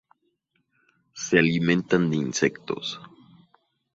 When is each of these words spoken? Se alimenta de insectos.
Se 1.13 1.37
alimenta 1.37 1.99
de 1.99 2.15
insectos. 2.15 2.99